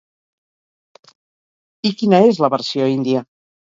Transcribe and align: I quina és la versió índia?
I 1.91 1.95
quina 2.03 2.27
és 2.33 2.45
la 2.47 2.55
versió 2.59 2.93
índia? 2.99 3.29